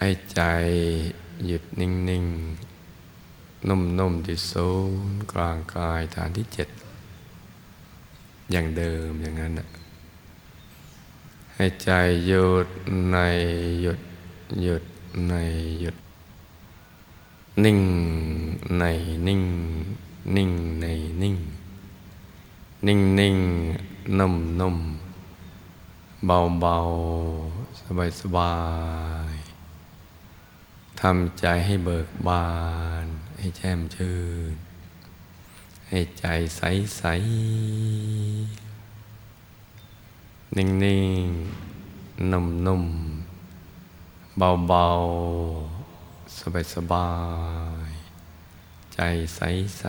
[0.05, 0.43] ให้ใจ
[1.47, 2.25] หยุดนิ่ง
[2.97, 4.69] ๆ นุ่ม ๆ ที่ศู
[5.11, 6.69] นย์กลางกายฐานที่เจ็ด
[8.51, 9.53] อย่างเดิมอย่างนั้น
[11.55, 11.91] ให้ใจ
[12.27, 12.69] หยุด
[13.11, 13.17] ใน
[13.83, 14.01] หยุด
[14.63, 14.85] หยุด
[15.29, 15.35] ใน
[15.81, 15.97] หยุด
[17.65, 17.81] นิ่ง
[18.79, 18.85] ใน
[19.27, 19.43] นิ่ง
[20.37, 20.87] นิ่งใน
[21.23, 21.37] นิ่ง
[22.87, 23.37] นิ่งนิ่ง
[24.19, 24.77] นุ่มนุ่ม
[26.27, 26.77] เบาเบา
[27.81, 28.53] สบายสบา
[29.32, 29.32] ย
[31.07, 32.49] ทำใจให้เบิกบา
[33.05, 33.07] น
[33.39, 34.19] ให้แจ่มชื่
[34.53, 34.55] น
[35.89, 36.63] ให้ใจใส
[36.97, 37.03] ใส
[40.57, 41.29] นิ่งนิ่ง
[42.31, 42.85] นุ่มนุ่ม
[44.39, 44.87] เบาเบา
[46.39, 47.11] สบายสบา
[47.89, 47.91] ย
[48.95, 49.01] ใจ
[49.37, 49.41] ใส
[49.79, 49.85] ใส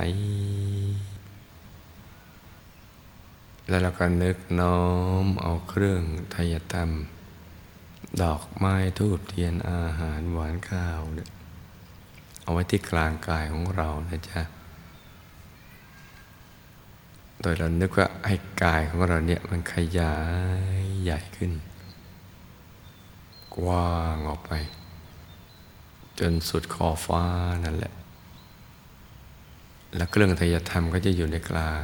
[3.67, 4.79] แล้วเราก็นึกน้อ
[5.23, 6.89] มเอาเครื่องทยธรรม
[8.21, 11.29] ดอกไม้ทูบเทียนอาหารหวานข้าวเนี่ย
[12.43, 14.41] เอาไว้ที่กลางกายของเรานะจ๊ะ
[17.41, 20.15] โดยเรานึกว่าให้กายของเราเนี่ยมันขยา
[20.79, 21.51] ยใหญ่ขึ้น
[23.55, 24.51] กว้างออกไป
[26.19, 27.23] จนสุดขอฟ้า
[27.65, 27.93] นั่นแหละ
[29.95, 31.83] แล้วเครื่องทยธรรมก็จะอยู่ในกลาง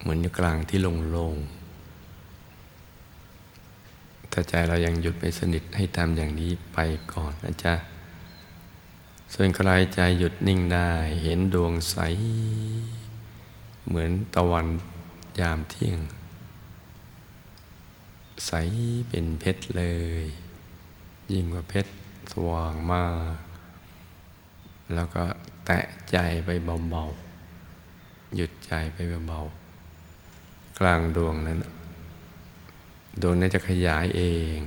[0.00, 1.55] เหมือนอยู่กลางที่โล่งๆ
[4.38, 6.78] ถ้าใจเรายังหยุดไม่สนิทให้ทำอย่างนี้ไป
[7.12, 7.74] ก่อนนะจ๊ะ
[9.34, 10.90] ส่วนใครใจหยุดนิ่งได้
[11.22, 11.96] เห็นดวงใส
[13.86, 14.66] เหมือนตะวัน
[15.40, 16.00] ยามเที่ยง
[18.46, 18.52] ใส
[19.08, 19.84] เป็นเพชรเล
[20.22, 20.26] ย
[21.32, 21.92] ยิ่งกว่าเพชร
[22.32, 23.36] สว่างมาก
[24.94, 25.24] แล้วก็
[25.66, 26.50] แตะใจไป
[26.90, 28.96] เบาๆ หยุดใจไป
[29.28, 31.60] เบาๆ กลางดวงนั้น
[33.20, 34.22] ดวงนี้จะขยายเอ
[34.56, 34.58] ง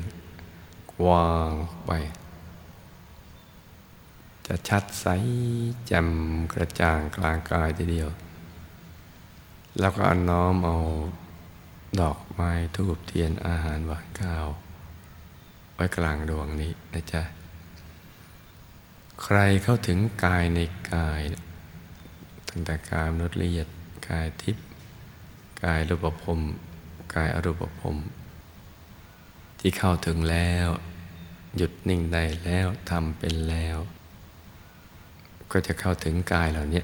[0.93, 1.51] กว้าง
[1.85, 1.91] ไป
[4.47, 5.05] จะชัดใส
[5.87, 6.09] แจ่ม
[6.53, 8.09] กระจ่างกลางกายทีเดียว
[9.79, 10.77] แล้วก็อน้อมเอา
[12.01, 14.47] ดอกไม้ทูบเทียนอาหารหวานข้าว
[15.73, 17.21] ไว้กลางดวงนี้นะจ๊ะ
[19.23, 20.59] ใครเข้าถึงกายใน
[20.93, 21.21] กาย
[22.49, 23.67] ตั้งแต่กายมนุษย์ละเอียด
[24.09, 24.65] กายทิพย์
[25.63, 26.39] กายรูปภพ
[27.15, 27.95] กายอรูปภพ
[29.59, 30.67] ที่เข้าถึงแล้ว
[31.57, 33.77] หยุดนิ่งได้แล้วทำเป็นแล้ว
[35.51, 36.83] ก็จะเข้าถึงกายเหล่านี้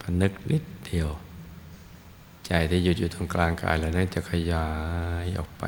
[0.00, 1.08] พนึกนิดเดียว
[2.46, 4.68] ใจที่หยุดอยู่ตรงกลางกายเหล่านั้นจะขยา
[5.24, 5.64] ยออกไป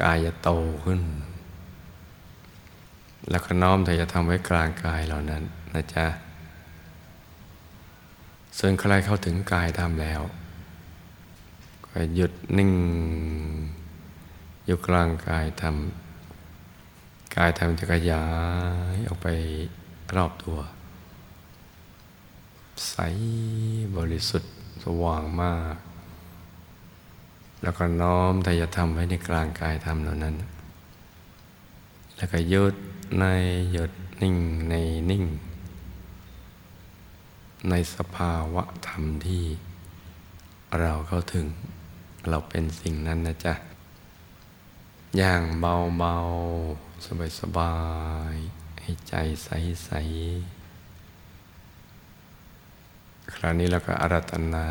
[0.00, 0.50] กายจะโต
[0.84, 1.00] ขึ้น
[3.30, 5.42] แล้วก็น้อมแต่จะทำไว้กลางกายเหล่านั้น
[5.74, 6.06] นะจ๊ะ
[8.58, 10.20] ส่วนใครเข้าถึงกายทำแล้ว
[11.86, 12.70] ก็หยุดนิ่ง
[14.66, 18.26] อยู่กลางกายทำกายทำจะขยา
[18.94, 19.28] ยออกไป
[20.16, 20.58] รอบตัว
[22.88, 22.96] ใส
[23.96, 25.76] บริสุทธิ์สว่างมาก
[27.62, 30.36] แล้วก็น้อมทายธรรมไว้ในกลางกายธรรมเหล่านั้น
[32.16, 32.74] แล้วก็ยุด
[33.20, 33.24] ใน
[33.72, 33.92] หยุด
[34.22, 34.36] นิ่ง
[34.70, 34.74] ใน
[35.10, 35.24] นิ่ง
[37.68, 39.44] ในสภาวะธรรมที่
[40.80, 41.46] เราเข้าถึง
[42.28, 43.54] เราเป็นสิ่งนั้นนะจ๊ะ
[45.18, 46.14] อย่างเบาเบา
[47.04, 47.74] สบายสบา
[48.32, 48.34] ย
[48.80, 49.48] ให้ใจใส
[49.84, 49.90] ใส
[53.34, 54.66] คราวนี้เราก็อารัตนา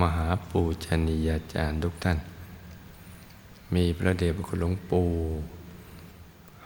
[0.00, 2.18] มหาปูชนียาจารย์ทุกท่าน
[3.74, 5.08] มีพระเดชพระคุณหลวงปู่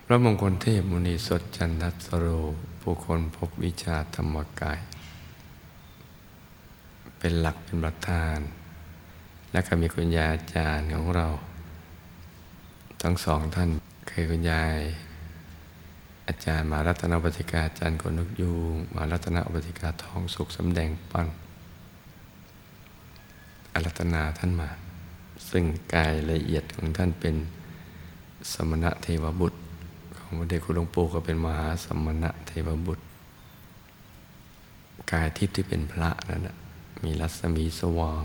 [0.05, 2.27] พระมงคลเทพมุนีสดจันทัสโร
[2.81, 4.79] ผู้คนพบวิชาธรรมกาย
[7.19, 8.39] เป็นหลักเป็นประธาน
[9.53, 11.29] แล้วก็มีคุณยาอาจารย์ของเรา
[13.09, 13.71] ทั้งสองท่าน
[14.11, 14.79] คือคุณยาย
[16.29, 18.51] อาจารย์มารัตนปฏิกาอาจารย์คนนกยู
[18.95, 21.29] มารัตนปฏิกาทองสุขสำแดงปั้น
[23.73, 24.71] อารัตนาท่านมา
[25.51, 25.65] ซึ่ง
[25.95, 27.35] กายละเอียดของท่านเป็น
[28.53, 29.59] สมณะเทวบุตร
[30.19, 33.05] ของพระเดชคุณหลวงปู่ก็เป็นมหาสมณะเทวบุตร
[35.13, 36.57] กายทิพย์ที่เป็นพระนั่นนะ
[37.03, 38.25] มีรัศมีสว่าง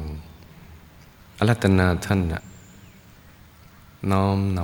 [1.37, 2.41] อรัตนาท่านนะ
[4.09, 4.59] น้อมน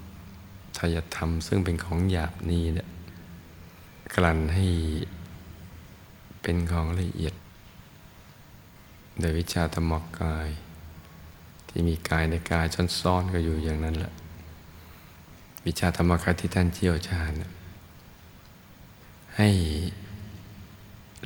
[0.00, 2.88] ำทายธรรม ซึ่งเป็นของหยาบนี้เนี่ย
[4.14, 4.66] กลั่นให้
[6.42, 7.34] เป็นของละเอียด
[9.20, 10.48] โดยวิชาธรรมกาย
[11.68, 12.66] ที่มีกายในกาย
[13.00, 14.12] ซ้อนๆก็อยู่อย่างนั้นแหละ
[15.66, 17.32] วิชาธรรมกายที่ท่านเชี่ยวชาญ
[19.36, 19.48] ให้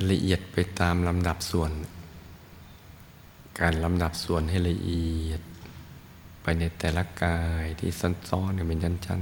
[0.09, 1.71] ละเอียดไปตามลำดับส่วน
[3.59, 5.41] การลำดับส่วนให้ละเอียด
[6.41, 7.91] ไปในแต่ละกายที่
[8.29, 9.21] ซ้อนๆกันเป็นชั้น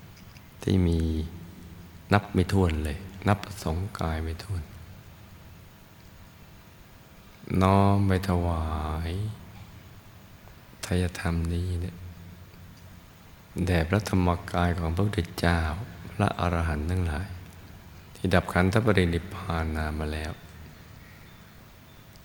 [0.00, 1.00] ๆ ที่มี
[2.12, 4.62] นับไม่ถ้วนเลย นับสงกายไม่ถ้วน
[7.62, 8.66] น้อมไปถวา
[9.08, 9.12] ย
[10.86, 11.96] ทายธรรมนี้เนี่ย
[13.66, 15.60] แด่พระธรรมกายของพระพุทธเจ้า
[16.12, 17.28] พระอรหันต์ทั้งหลาย
[18.14, 20.32] ที่ดับขันธปรินิพพานนามาแล้ว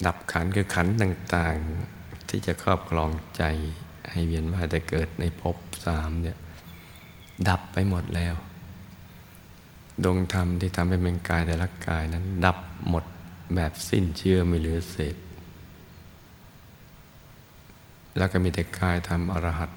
[0.06, 3.44] ดับขันคือขันต่างๆ ที่จะครอบครองใจ
[4.12, 6.38] ให้เวียนว่ายแต่เกิดในภพสามเนี่ย
[7.48, 8.36] ดับไปหมดแล้ว
[10.04, 12.58] ดวงธรรมที่ทำให้เป็นกายแต่ละกายนั้น ดับ
[12.90, 13.04] หมด
[13.56, 15.16] แบบสิ้นเชื่อไม่เหลือเศษ
[18.18, 19.72] แล้วก็มีแต่กายทำอรหัต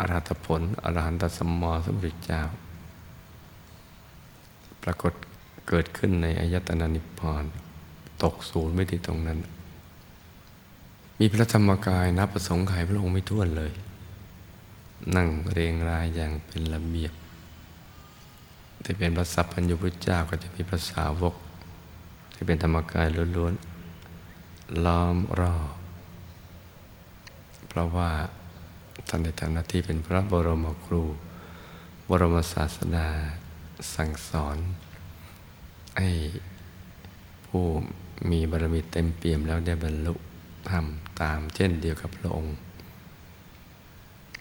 [0.00, 2.42] อรหัตผล อรหันตสมมาสัมพุทธเจ้า
[4.82, 5.12] ปรากฏ
[5.68, 7.44] เกิดขึ้นในอายตนะนิพพาน
[8.22, 9.38] ตกศูนย์ไม่ที่ตรงนั้น
[11.24, 13.72] มีพระธรรมกายนับประสงค์ไขพระองค์ไม่ท้วนเลย
[15.16, 17.12] นั่งเรียงรายอย่างเป็นระเบียบ
[18.82, 21.34] ที่เป็นพระสัพพัญญุพุทธเจ้าก็จะมีภาษาวก
[22.34, 23.06] ที่เป็นธรรมกาย
[23.36, 25.72] ล้วนๆล้อมรอบ
[27.68, 28.10] เพราะว่า
[29.08, 31.02] ท่านในฐานะที่เป็นพระบรมครู
[32.08, 33.08] บรมศาสดา
[33.94, 34.56] สั่งสอน
[35.98, 36.10] ให้
[37.46, 37.64] ผู้
[38.30, 40.14] มีบารมีเต็มเปี่ยมแล้วได้บรรลุ
[40.70, 40.84] ธรรม
[41.20, 42.56] ตามเช่นเดียวกับพระองค์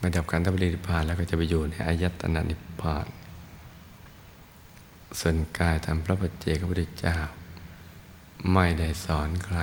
[0.01, 3.07] มาดับการทับรินิพพานแล้วก็จะไปอยู่ในอายตนะนิพพาน
[5.19, 7.17] ส่วนกายทำพระปัจเจกพุทธเจ้า
[8.53, 9.59] ไม่ได้สอนใคร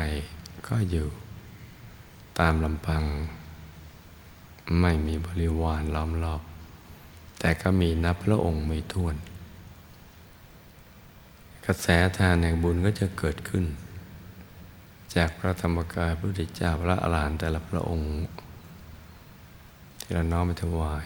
[0.66, 1.08] ก็อยู่
[2.38, 3.04] ตามลำพัง
[4.80, 6.42] ไม่มีบริวารล้อมรอบ
[7.38, 9.16] แต่ก็มีนับพระองค์ไม่ท้วน
[11.66, 11.86] กระแส
[12.18, 13.64] ทานแห่งบุญก็จะเกิดขึ้น
[15.14, 18.10] จากพระธรรมกายพระพุทธเจ้าพระอรหันต์แต่ละพระองค์
[20.00, 21.04] ที่เราน้อมไปถวาย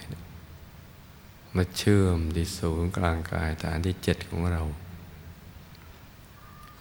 [1.56, 4.62] มาเชื่อมที่ศูนย์กลางกายฐานที่เจ็ดของเรา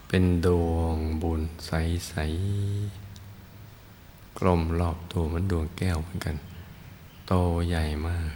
[0.07, 2.13] เป็นดวงบุญใส
[3.21, 6.35] ๆ กลมรอบตัวมันดวงแก้วเหมือนกัน
[7.27, 7.33] โต
[7.67, 8.31] ใหญ่มาก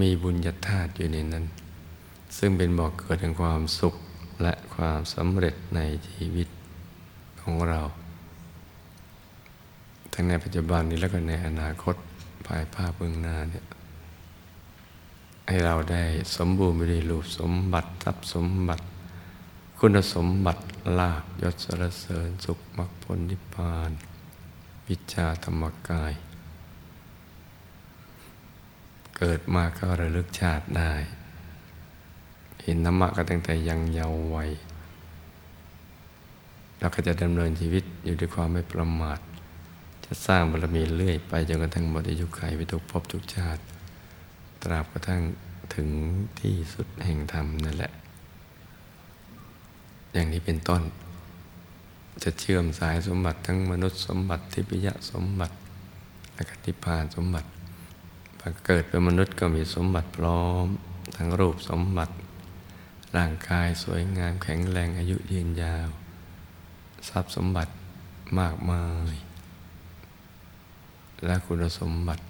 [0.00, 1.44] มีบุญญาธาตุอยู่ในนั้น
[2.36, 3.94] ซึ่งเป็นบอกเกิดแห่งความสุข
[4.42, 6.48] และความสำเร็จในชีวิต
[7.44, 7.80] ของเรา
[10.12, 11.94] ทั้งในปัจจุบันนี้แล้วก็ในอนาคต
[12.46, 13.64] ภายภาคเบื้องหน้าเนี่ย
[15.48, 16.02] ให้เราได้
[16.36, 18.84] สมบูรณ์ไปด้วยรูปสมบัติทรัพย์สมบัติ
[19.78, 20.62] คุณสมบัติ
[20.98, 23.90] ลาบยศสรเสริญสุขมรรคผลนิพพาน
[24.88, 26.12] วิชาธรรมกาย
[29.16, 30.92] เกิดมาก็ระลึกชาติได้
[32.62, 34.50] เห็นธรรมะก็ตั้งแต่ยังเยาว์วัย
[36.84, 39.18] เราก็จะดำเนินชีวิตอยู่ด้วยความไม่ประมาท
[40.04, 43.62] จะสร้างบารมีเรื่อยไปจนกระทั่งหมดอายุขัยไปทุกภพทุกชาติ
[44.62, 45.22] ตราบกระทั่ง
[45.74, 45.88] ถึง
[46.40, 47.92] ที่สุดแห่งธรรมนั่นแหละ
[50.12, 50.82] อย่างนี้เป็นต้น
[52.22, 55.54] จะเชื่อมสายสมบัติทั้งมนุษย์สมบัติทิพยสมบัติ
[56.34, 57.48] และกติพานสมบัติ
[58.38, 60.66] พอเกิดเป็นมนุษย์ก็มีสมบัติพร้อม
[61.16, 62.14] ทั้งรูปสมบัติ
[63.16, 65.90] ร่างกายสวยงามแข็งแรงอายุยืนยาว
[67.08, 67.72] ทรัพย์สมบัติ
[68.38, 69.14] มากมาย
[71.24, 72.22] และคุณสมบัติ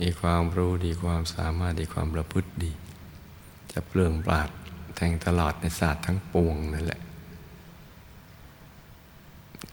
[0.00, 2.72] มีความรู้ดีความสามารถดีความประพฤติดี
[3.72, 4.48] จะเปลืองปราด
[4.96, 7.00] แทงตลอดในศาสตร์ทั้งปวงนั่นแหละ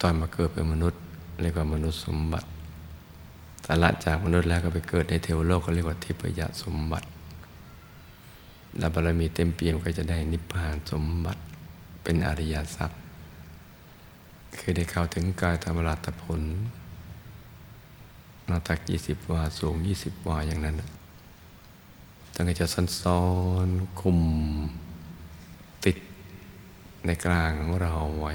[0.02, 1.02] ตอนมาเกิดเป็นมนุษย์
[1.42, 2.48] เรียกว่ามนุษย์สมบัติ
[3.64, 7.08] แต่ละจากมนุษย์แล้วก็ไปเกิดในเทวโลกเขาเรียกว่าทิพยสมบัติ
[8.78, 11.42] และบารมีเต็มเปี่ยมก็จะได้นิพพานสมบัติ
[12.04, 13.00] เป็นอริยทรัพย์
[14.60, 16.42] คือได้เข้าถึงกายธรรมรัตผล
[18.46, 20.76] หน้าตักยี่สิบวาสูงยี่สิบวาอย่างนั้น
[22.34, 23.24] ตั้งแต่จะสันซ้อ
[23.68, 23.70] น
[24.02, 24.20] คุม
[25.86, 25.98] ติด
[27.06, 28.34] ในกลางของเราไว้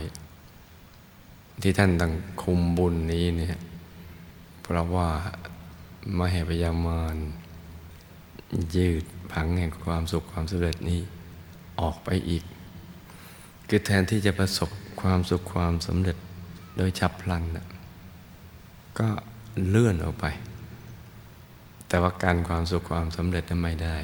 [1.63, 2.13] ที่ท่านต้อง
[2.43, 3.61] คุมบุญนี้เนี่ย
[4.61, 5.09] เพราะว่า
[6.19, 7.17] มาแห่พยามาน
[8.77, 11.01] ยืดผังแห่งความสุขความสำเร็จนี้
[11.81, 12.45] ออกไปอีก
[13.69, 14.71] คือแทนที่จะประสบ
[15.03, 16.17] ความสุขความสำเร็จ
[16.77, 17.45] โดยฉับพลัน
[18.99, 19.09] ก็
[19.69, 20.27] เลื่อนออกไป
[21.89, 23.97] แต่ว่าการความสุขความสำเร็จนั้นไม่ได้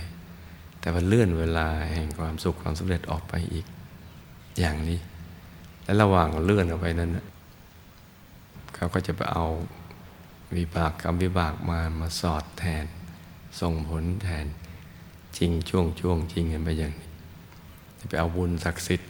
[0.80, 3.66] แต่ว่าเลื่อนเวลาแห่งความสุขความสำเร็จออกไปอีก
[4.59, 4.99] อย่างนี้
[5.84, 7.11] และระหว่างเลื่อนออกไปนั้น
[8.74, 9.46] เขาก็จะไปเอา
[10.57, 12.84] วิบากกรรมวิบากมามาสอดแทน
[13.61, 14.46] ส่งผลแทน
[15.38, 17.09] จริงช่วงช่วงจริงกันไปอย่างนี้
[17.99, 19.09] จะไปเอาบุญศักดิ์สิทธิ์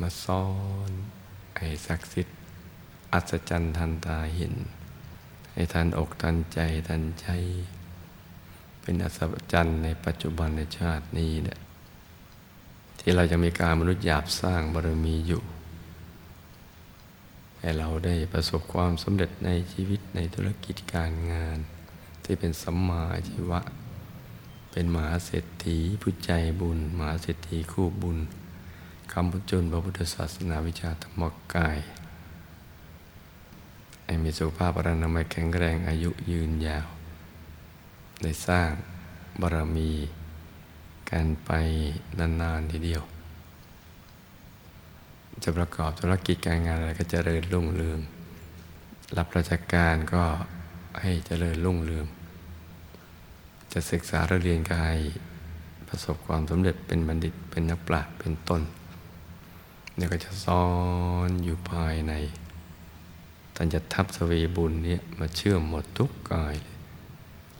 [0.00, 0.44] มาซ้อ
[0.88, 0.90] น
[1.56, 2.36] ไอ้ศักดิ์สิทธิ์
[3.12, 4.54] อัศจรรย์ทันตาเห็น
[5.52, 7.28] ให้ทันอกทันใจทันใจ
[8.82, 9.20] เป็นอัศ
[9.52, 11.58] จรรย์ในปัจจุบันในชาตินี้เนี่ย
[13.00, 15.42] ที่เราจะมีการมนุษย์หยาบสร้างบารมีอยู่
[17.58, 21.58] ให้เราได้ประสบความสำเร็จในชีวิตในธุรกิจการงาน
[22.24, 23.60] ที่เป็นสัมมาชีวะ
[24.72, 26.30] เป็นมหาเศรษฐีผู้ใจ
[26.60, 31.22] บุญมหาเศรษฐีคู่บุญำพุจุนพระพุทธศาสนาวิชาธรรม
[31.54, 31.78] กาย
[34.04, 36.86] ให้มีสุขภาพอนามัยแข็งแรงอายุยืนยาว
[38.22, 38.70] ได้สร้าง
[39.40, 39.90] บารมี
[41.10, 41.50] กันไป
[42.18, 43.02] นานๆทีเดียว
[45.42, 48.00] จะประกอบธุรกิจการงานอะไรก็จเจริญรุ่งเรือง
[49.16, 50.24] รับราชการก็
[51.02, 52.06] ให้เจริญรุ่งเรือง
[53.72, 54.96] จะศึกษาเรียนกาย
[55.88, 58.62] ประสบความสำเร็จเป็นบัณฑิตเป็นนักปราชญ์เป็นต้น
[59.96, 60.66] เนี่ยก็จะซ้อ
[61.28, 62.12] นอยู่ภายใน
[63.54, 66.76] ท่านจะทับสวีบุญเนี่ยมาเชื่อมหมดทุกกายเลย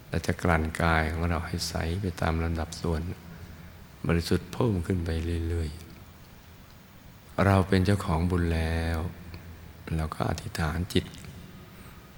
[0.09, 3.01] และจะกลั่นกายของเราให้ใสไปตามลำดับส่วน
[4.07, 5.11] บริสุทธิ์เพิ่มขึ้นไป
[5.49, 8.99] เรื่อยๆ เราเป็นเจ้าของบุญแล้ว
[9.97, 11.05] เราก็อธิษฐานจิต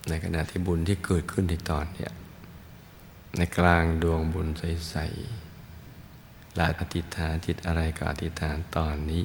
[0.09, 2.13] ในขณะที่บุญที่เกิดขึ้นในตอนเนี้ย
[3.37, 9.23] ในกลางดวงบุญใสๆและอธิษฐานจิตอะไรก็อธิษฐานตอนนี้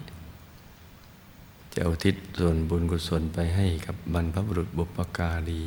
[1.76, 5.62] จะอุทิศส่วนบุญกุศลไปให้กับบรรพบุรุษบุปการี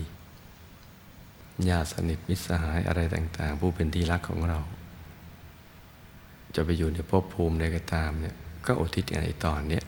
[1.69, 4.61] ญาติสนิทมิตรสหายอะไรต่าง ๆ ผู้เป็นที่รักของเรา
[6.55, 8.37] จะไปอยู่ในภพภูมิใดก็ตามเนี่ย
[8.67, 9.85] ก็อุทิศในตอนเนี้ย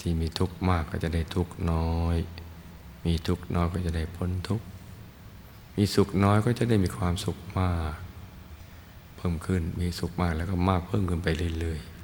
[0.00, 2.16] ที่มีทุกข์มากก็จะได้ทุกข์น้อย
[3.06, 4.66] มีทุกข์น้อยก็จะได้พ้นทุกข์
[5.76, 7.94] มีสุขน้อยก็จะได้มีความสุขมาก
[9.16, 11.28] เพิ่มขึ้นมีสุขมากแล้วก็มากเพิ่มขึ้นไป
[11.58, 11.99] เรื่อยๆ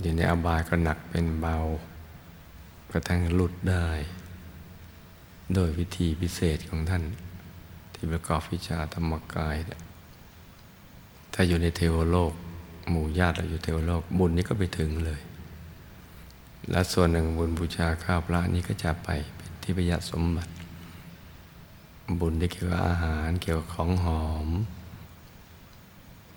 [0.00, 1.56] อยู่ในอบายก็หนักเป็นเบา
[2.90, 3.88] กระทั่งหลุดได้
[5.54, 7.04] โดยวิธีพิเศษของท่าน
[7.94, 9.56] ที่ประกอบวิชาธรรมกาย
[11.34, 12.32] ถ้าอยู่ในเทวโลก
[12.90, 15.20] หมู่ญาติเราอยู่เทวโลก บุญนี้ก็ไปถึงเลย
[16.70, 20.52] และส่วนหนึ่งบุญบูชาข้าวพระนี้ก็จะไปเป็นที่ประหยัดสมบัติ
[22.20, 24.48] บุญที่เกี่ยวกับอาหารเกี่ยวกับของหอม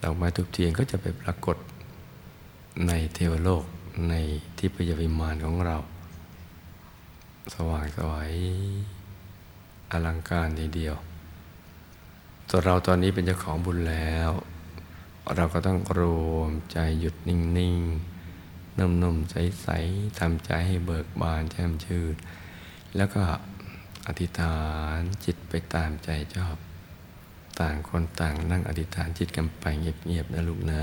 [0.01, 1.57] ดอกไม้ทุกเทียนก็จะไปปรากฏ
[2.88, 3.65] ในเทวโลก
[4.09, 4.13] ใน
[4.57, 5.78] ที่พยาวิมานของเรา
[7.53, 8.32] สว่างสวย
[9.91, 10.95] อลังการทีเดียว
[12.49, 14.32] ตัวเราตอนนี้เป็นเจ้าของบุญแล้ว
[15.36, 16.01] เราก็ต้องร
[16.34, 22.15] วมใจหยุดนิ่งๆนุ่มๆใสๆทำใจให้เบิกบานแจ่มชื่น
[22.95, 23.22] แล้วก็
[24.07, 24.59] อธิษฐา
[24.97, 26.57] นจิตไปตามใจชอบ
[27.59, 30.82] ต่างคนต่างนั่งอธิษฐานจิตกันไปเงียบๆนะลูกนะ